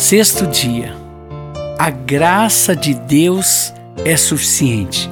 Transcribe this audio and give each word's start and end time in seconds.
Sexto 0.00 0.46
dia. 0.46 0.94
A 1.78 1.90
graça 1.90 2.74
de 2.74 2.94
Deus 2.94 3.74
é 4.02 4.16
suficiente. 4.16 5.10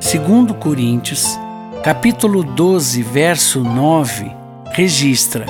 Segundo 0.00 0.52
Coríntios, 0.52 1.38
capítulo 1.84 2.42
12, 2.42 3.04
verso 3.04 3.60
9, 3.62 4.32
registra: 4.72 5.46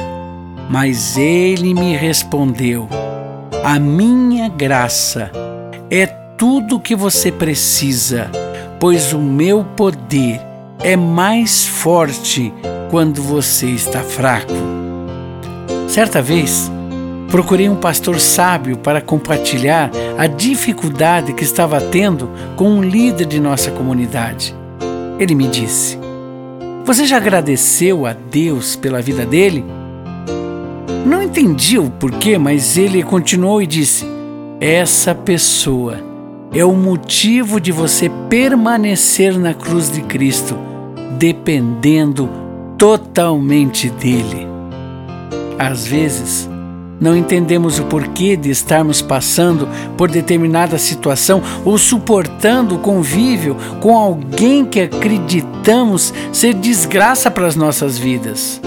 Mas 0.68 1.16
ele 1.16 1.72
me 1.72 1.96
respondeu: 1.96 2.86
A 3.64 3.78
minha 3.78 4.46
graça 4.46 5.32
é 5.90 6.06
tudo 6.06 6.76
o 6.76 6.80
que 6.80 6.94
você 6.94 7.32
precisa, 7.32 8.30
pois 8.78 9.14
o 9.14 9.18
meu 9.18 9.64
poder 9.64 10.38
é 10.80 10.96
mais 10.96 11.66
forte 11.66 12.52
quando 12.90 13.22
você 13.22 13.68
está 13.68 14.02
fraco. 14.02 14.52
Certa 15.88 16.20
vez, 16.20 16.70
procurei 17.30 17.68
um 17.68 17.76
pastor 17.76 18.20
sábio 18.20 18.76
para 18.76 19.00
compartilhar 19.00 19.90
a 20.16 20.26
dificuldade 20.26 21.32
que 21.32 21.44
estava 21.44 21.80
tendo 21.80 22.30
com 22.56 22.68
um 22.70 22.82
líder 22.82 23.26
de 23.26 23.40
nossa 23.40 23.70
comunidade. 23.70 24.54
Ele 25.18 25.34
me 25.34 25.48
disse: 25.48 25.98
Você 26.84 27.04
já 27.04 27.16
agradeceu 27.16 28.06
a 28.06 28.12
Deus 28.12 28.76
pela 28.76 29.02
vida 29.02 29.24
dele? 29.24 29.64
Não 31.04 31.22
entendi 31.22 31.78
o 31.78 31.90
porquê, 31.90 32.38
mas 32.38 32.76
ele 32.76 33.02
continuou 33.02 33.60
e 33.62 33.66
disse: 33.66 34.06
Essa 34.60 35.14
pessoa 35.14 35.98
é 36.52 36.64
o 36.64 36.72
motivo 36.72 37.60
de 37.60 37.72
você 37.72 38.10
permanecer 38.28 39.38
na 39.38 39.52
cruz 39.52 39.90
de 39.90 40.00
Cristo, 40.02 40.56
dependendo 41.18 42.28
totalmente 42.78 43.90
dele. 43.90 44.46
Às 45.58 45.86
vezes, 45.86 46.48
não 47.00 47.16
entendemos 47.16 47.78
o 47.78 47.84
porquê 47.84 48.36
de 48.36 48.50
estarmos 48.50 49.02
passando 49.02 49.68
por 49.96 50.10
determinada 50.10 50.78
situação 50.78 51.42
ou 51.64 51.76
suportando 51.76 52.76
o 52.76 52.78
convívio 52.78 53.56
com 53.80 53.96
alguém 53.96 54.64
que 54.64 54.80
acreditamos 54.80 56.12
ser 56.32 56.54
desgraça 56.54 57.30
para 57.30 57.46
as 57.46 57.56
nossas 57.56 57.98
vidas. 57.98 58.60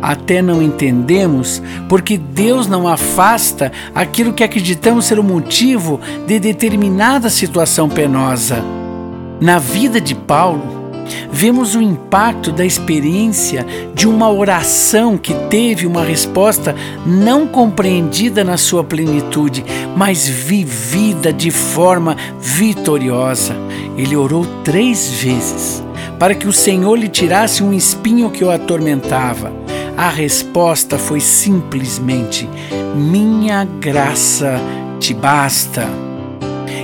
Até 0.00 0.40
não 0.40 0.62
entendemos 0.62 1.60
porque 1.88 2.16
Deus 2.16 2.68
não 2.68 2.86
afasta 2.86 3.72
aquilo 3.94 4.32
que 4.32 4.44
acreditamos 4.44 5.06
ser 5.06 5.18
o 5.18 5.24
motivo 5.24 6.00
de 6.26 6.38
determinada 6.38 7.28
situação 7.28 7.88
penosa. 7.88 8.62
Na 9.40 9.58
vida 9.58 10.00
de 10.00 10.14
Paulo, 10.14 10.85
vemos 11.30 11.74
o 11.74 11.80
impacto 11.80 12.52
da 12.52 12.64
experiência 12.64 13.66
de 13.94 14.08
uma 14.08 14.30
oração 14.30 15.16
que 15.16 15.34
teve 15.48 15.86
uma 15.86 16.02
resposta 16.02 16.74
não 17.04 17.46
compreendida 17.46 18.44
na 18.44 18.56
sua 18.56 18.84
plenitude, 18.84 19.64
mas 19.96 20.26
vivida 20.28 21.32
de 21.32 21.50
forma 21.50 22.16
vitoriosa. 22.40 23.54
Ele 23.96 24.16
orou 24.16 24.46
três 24.62 25.10
vezes 25.10 25.82
para 26.18 26.34
que 26.34 26.46
o 26.46 26.52
Senhor 26.52 26.96
lhe 26.96 27.08
tirasse 27.08 27.62
um 27.62 27.72
espinho 27.72 28.30
que 28.30 28.44
o 28.44 28.50
atormentava. 28.50 29.52
A 29.96 30.08
resposta 30.08 30.98
foi 30.98 31.20
simplesmente: 31.20 32.48
Minha 32.94 33.64
graça 33.64 34.60
te 34.98 35.14
basta. 35.14 36.05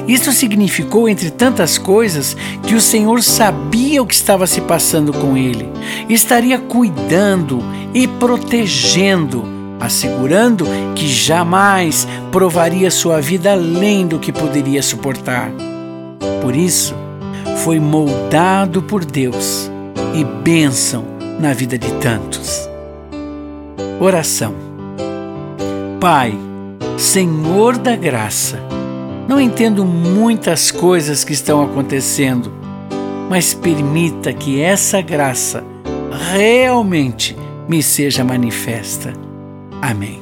Isso 0.07 0.33
significou, 0.33 1.09
entre 1.09 1.31
tantas 1.31 1.79
coisas, 1.79 2.37
que 2.67 2.75
o 2.75 2.81
Senhor 2.81 3.23
sabia 3.23 4.03
o 4.03 4.07
que 4.07 4.15
estava 4.15 4.47
se 4.47 4.61
passando 4.61 5.13
com 5.13 5.37
ele, 5.37 5.69
estaria 6.09 6.59
cuidando 6.59 7.63
e 7.95 8.07
protegendo, 8.07 9.45
assegurando 9.81 10.67
que 10.95 11.07
jamais 11.07 12.07
provaria 12.31 12.91
sua 12.91 13.21
vida 13.21 13.53
além 13.53 14.07
do 14.07 14.19
que 14.19 14.33
poderia 14.33 14.83
suportar. 14.83 15.51
Por 16.41 16.57
isso, 16.57 16.95
foi 17.59 17.79
moldado 17.79 18.83
por 18.83 19.05
Deus 19.05 19.71
e 20.15 20.25
bênção 20.25 21.05
na 21.39 21.53
vida 21.53 21.79
de 21.79 21.91
tantos. 21.95 22.69
Oração. 24.01 24.55
Pai, 26.01 26.37
Senhor 26.99 27.79
da 27.79 27.95
graça, 27.95 28.59
não 29.29 29.41
entendo 29.41 29.85
muitas 29.85 30.71
coisas 30.71 31.25
que 31.25 31.33
estão 31.33 31.63
acontecendo, 31.63 32.53
mas 33.29 33.55
permita 33.55 34.33
que 34.33 34.61
essa 34.61 35.01
graça 35.01 35.65
realmente 36.33 37.37
me 37.69 37.83
seja 37.83 38.25
manifesta. 38.25 39.13
Amém. 39.81 40.22